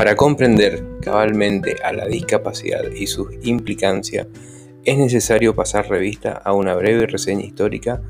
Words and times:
Para 0.00 0.16
comprender 0.16 0.82
cabalmente 1.02 1.76
a 1.84 1.92
la 1.92 2.06
discapacidad 2.06 2.90
y 2.90 3.06
sus 3.06 3.28
implicancias, 3.42 4.28
es 4.82 4.96
necesario 4.96 5.54
pasar 5.54 5.90
revista 5.90 6.32
a 6.42 6.54
una 6.54 6.74
breve 6.74 7.06
reseña 7.06 7.44
histórica 7.44 8.00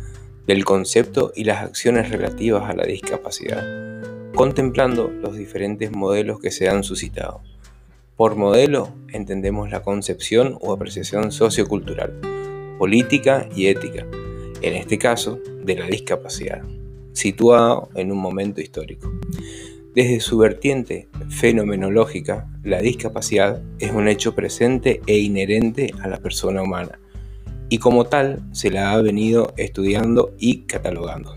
del 0.46 0.64
concepto 0.64 1.32
y 1.34 1.42
las 1.42 1.64
acciones 1.64 2.08
relativas 2.08 2.70
a 2.70 2.74
la 2.74 2.84
discapacidad, 2.84 3.64
contemplando 4.36 5.10
los 5.10 5.36
diferentes 5.36 5.90
modelos 5.90 6.38
que 6.38 6.52
se 6.52 6.68
han 6.68 6.84
suscitado. 6.84 7.40
Por 8.16 8.36
modelo 8.36 8.94
entendemos 9.08 9.68
la 9.68 9.82
concepción 9.82 10.58
o 10.60 10.72
apreciación 10.72 11.32
sociocultural, 11.32 12.12
política 12.78 13.48
y 13.52 13.66
ética, 13.66 14.06
en 14.62 14.74
este 14.76 14.96
caso 14.96 15.40
de 15.64 15.74
la 15.74 15.86
discapacidad, 15.86 16.62
situado 17.14 17.88
en 17.96 18.12
un 18.12 18.18
momento 18.18 18.60
histórico. 18.60 19.10
Desde 19.92 20.20
su 20.20 20.38
vertiente 20.38 21.08
fenomenológica, 21.30 22.48
la 22.64 22.80
discapacidad 22.80 23.62
es 23.78 23.92
un 23.92 24.08
hecho 24.08 24.34
presente 24.34 25.00
e 25.06 25.18
inherente 25.18 25.94
a 26.02 26.08
la 26.08 26.18
persona 26.18 26.62
humana, 26.62 26.98
y 27.68 27.78
como 27.78 28.04
tal 28.04 28.42
se 28.52 28.70
la 28.70 28.92
ha 28.92 29.00
venido 29.00 29.54
estudiando 29.56 30.34
y 30.38 30.62
catalogando. 30.62 31.36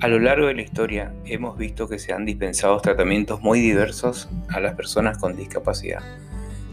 A 0.00 0.08
lo 0.08 0.18
largo 0.18 0.46
de 0.46 0.54
la 0.54 0.62
historia 0.62 1.12
hemos 1.26 1.58
visto 1.58 1.86
que 1.86 1.98
se 1.98 2.14
han 2.14 2.24
dispensado 2.24 2.80
tratamientos 2.80 3.42
muy 3.42 3.60
diversos 3.60 4.30
a 4.48 4.58
las 4.58 4.74
personas 4.74 5.18
con 5.18 5.36
discapacidad 5.36 6.00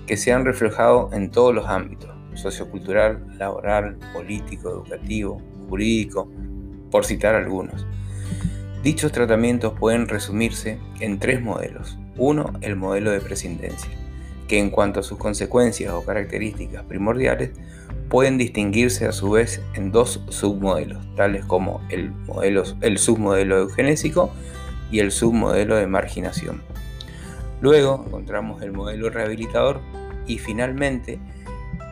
que 0.07 0.17
se 0.17 0.31
han 0.31 0.45
reflejado 0.45 1.09
en 1.13 1.29
todos 1.29 1.53
los 1.53 1.67
ámbitos, 1.67 2.09
sociocultural, 2.33 3.23
laboral, 3.37 3.97
político, 4.13 4.69
educativo, 4.69 5.41
jurídico, 5.69 6.31
por 6.89 7.05
citar 7.05 7.35
algunos. 7.35 7.85
Dichos 8.83 9.11
tratamientos 9.11 9.73
pueden 9.77 10.07
resumirse 10.07 10.79
en 10.99 11.19
tres 11.19 11.41
modelos. 11.41 11.99
Uno, 12.15 12.53
el 12.61 12.75
modelo 12.75 13.11
de 13.11 13.19
prescindencia, 13.19 13.91
que 14.47 14.59
en 14.59 14.69
cuanto 14.69 15.01
a 15.01 15.03
sus 15.03 15.17
consecuencias 15.17 15.93
o 15.93 16.05
características 16.05 16.83
primordiales, 16.85 17.51
pueden 18.09 18.37
distinguirse 18.37 19.05
a 19.05 19.11
su 19.11 19.31
vez 19.31 19.61
en 19.73 19.91
dos 19.91 20.21
submodelos, 20.29 21.03
tales 21.15 21.43
como 21.45 21.81
el, 21.89 22.11
modelo, 22.11 22.63
el 22.81 22.97
submodelo 22.97 23.57
eugenésico 23.57 24.31
y 24.89 24.99
el 24.99 25.11
submodelo 25.11 25.75
de 25.75 25.87
marginación. 25.87 26.61
Luego 27.61 28.03
encontramos 28.05 28.61
el 28.61 28.71
modelo 28.71 29.09
rehabilitador 29.09 29.81
y 30.27 30.37
finalmente 30.37 31.19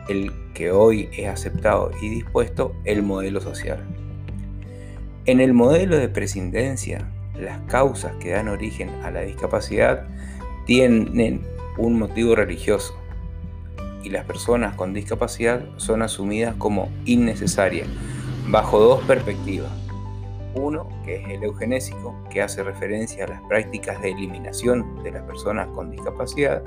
el 0.08 0.32
que 0.54 0.70
hoy 0.70 1.08
es 1.12 1.28
aceptado 1.28 1.90
y 2.00 2.08
dispuesto, 2.08 2.74
el 2.84 3.02
modelo 3.02 3.40
social. 3.40 3.84
En 5.24 5.40
el 5.40 5.52
modelo 5.52 5.96
de 5.96 6.08
prescindencia, 6.08 7.10
las 7.34 7.58
causas 7.62 8.12
que 8.20 8.30
dan 8.30 8.48
origen 8.48 8.90
a 9.02 9.10
la 9.10 9.22
discapacidad 9.22 10.06
tienen 10.66 11.42
un 11.78 11.98
motivo 11.98 12.34
religioso 12.34 12.96
y 14.02 14.10
las 14.10 14.24
personas 14.24 14.76
con 14.76 14.94
discapacidad 14.94 15.64
son 15.78 16.02
asumidas 16.02 16.54
como 16.56 16.90
innecesarias 17.04 17.88
bajo 18.48 18.78
dos 18.78 19.02
perspectivas. 19.04 19.85
Uno, 20.60 20.88
que 21.04 21.16
es 21.16 21.28
el 21.28 21.42
eugenésico, 21.42 22.16
que 22.30 22.42
hace 22.42 22.62
referencia 22.62 23.24
a 23.24 23.28
las 23.28 23.42
prácticas 23.42 24.00
de 24.02 24.10
eliminación 24.10 25.02
de 25.02 25.12
las 25.12 25.22
personas 25.22 25.68
con 25.68 25.90
discapacidad, 25.90 26.62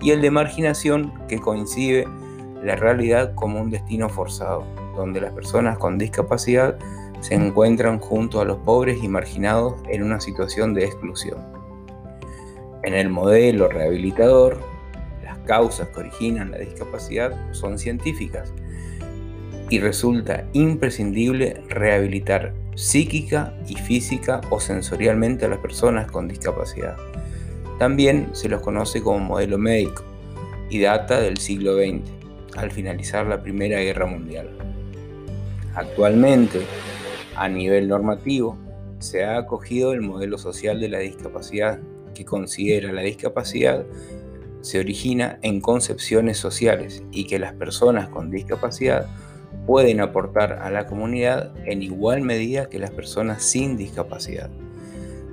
y 0.00 0.10
el 0.10 0.20
de 0.20 0.30
marginación, 0.30 1.12
que 1.28 1.38
coincide 1.38 2.06
la 2.62 2.76
realidad 2.76 3.34
como 3.34 3.60
un 3.60 3.70
destino 3.70 4.08
forzado, 4.08 4.64
donde 4.96 5.20
las 5.20 5.32
personas 5.32 5.78
con 5.78 5.98
discapacidad 5.98 6.78
se 7.20 7.34
encuentran 7.34 7.98
junto 7.98 8.40
a 8.40 8.44
los 8.44 8.58
pobres 8.58 9.02
y 9.02 9.08
marginados 9.08 9.74
en 9.88 10.02
una 10.02 10.20
situación 10.20 10.74
de 10.74 10.84
exclusión. 10.84 11.38
En 12.82 12.92
el 12.92 13.08
modelo 13.08 13.68
rehabilitador, 13.68 14.58
las 15.22 15.38
causas 15.38 15.88
que 15.88 16.00
originan 16.00 16.50
la 16.50 16.58
discapacidad 16.58 17.32
son 17.52 17.78
científicas 17.78 18.52
y 19.70 19.80
resulta 19.80 20.44
imprescindible 20.52 21.62
rehabilitar 21.68 22.52
psíquica 22.74 23.54
y 23.68 23.74
física 23.74 24.40
o 24.50 24.60
sensorialmente 24.60 25.44
a 25.44 25.48
las 25.48 25.58
personas 25.58 26.10
con 26.10 26.28
discapacidad. 26.28 26.96
También 27.78 28.28
se 28.32 28.48
los 28.48 28.60
conoce 28.60 29.02
como 29.02 29.18
modelo 29.18 29.58
médico 29.58 30.04
y 30.70 30.80
data 30.80 31.20
del 31.20 31.38
siglo 31.38 31.76
XX, 31.76 32.10
al 32.56 32.70
finalizar 32.70 33.26
la 33.26 33.42
Primera 33.42 33.80
Guerra 33.80 34.06
Mundial. 34.06 34.48
Actualmente, 35.74 36.60
a 37.36 37.48
nivel 37.48 37.88
normativo, 37.88 38.56
se 39.00 39.24
ha 39.24 39.38
acogido 39.38 39.92
el 39.92 40.02
modelo 40.02 40.38
social 40.38 40.80
de 40.80 40.88
la 40.88 40.98
discapacidad, 40.98 41.80
que 42.14 42.24
considera 42.24 42.92
la 42.92 43.02
discapacidad 43.02 43.84
se 44.64 44.80
origina 44.80 45.38
en 45.42 45.60
concepciones 45.60 46.38
sociales 46.38 47.02
y 47.12 47.26
que 47.26 47.38
las 47.38 47.52
personas 47.52 48.08
con 48.08 48.30
discapacidad 48.30 49.06
pueden 49.66 50.00
aportar 50.00 50.60
a 50.62 50.70
la 50.70 50.86
comunidad 50.86 51.52
en 51.66 51.82
igual 51.82 52.20
medida 52.22 52.68
que 52.68 52.78
las 52.78 52.90
personas 52.90 53.42
sin 53.42 53.76
discapacidad. 53.76 54.50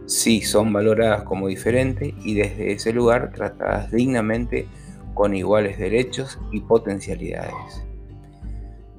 Si 0.06 0.42
son 0.42 0.74
valoradas 0.74 1.24
como 1.24 1.48
diferentes 1.48 2.14
y 2.24 2.36
desde 2.36 2.72
ese 2.72 2.94
lugar 2.94 3.32
tratadas 3.34 3.92
dignamente 3.92 4.68
con 5.14 5.36
iguales 5.36 5.78
derechos 5.78 6.40
y 6.52 6.62
potencialidades. 6.62 7.86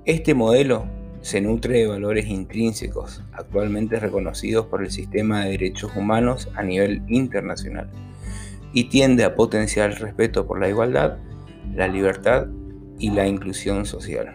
Este 0.05 0.35
modelo 0.35 0.87
se 1.21 1.41
nutre 1.41 1.79
de 1.79 1.87
valores 1.87 2.27
intrínsecos 2.27 3.23
actualmente 3.33 4.01
reconocidos 4.01 4.67
por 4.67 4.83
el 4.83 4.91
sistema 4.91 5.45
de 5.45 5.53
derechos 5.53 5.95
humanos 5.97 6.49
a 6.55 6.63
nivel 6.63 7.03
internacional 7.09 7.89
y 8.73 8.85
tiende 8.85 9.25
a 9.25 9.35
potenciar 9.35 9.91
el 9.91 9.97
respeto 9.97 10.47
por 10.47 10.61
la 10.61 10.69
igualdad, 10.69 11.19
la 11.75 11.89
libertad 11.89 12.49
y 12.99 13.11
la 13.11 13.27
inclusión 13.27 13.87
social. 13.87 14.33